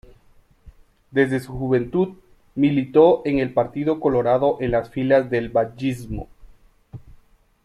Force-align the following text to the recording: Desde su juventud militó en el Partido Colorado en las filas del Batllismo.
Desde 1.11 1.39
su 1.39 1.53
juventud 1.53 2.15
militó 2.55 3.21
en 3.23 3.37
el 3.37 3.53
Partido 3.53 3.99
Colorado 3.99 4.57
en 4.59 4.71
las 4.71 4.89
filas 4.89 5.29
del 5.29 5.49
Batllismo. 5.49 6.27